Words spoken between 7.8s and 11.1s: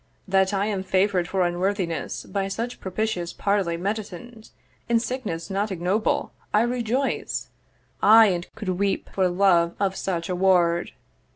'Aye, and could weep for love of such award.'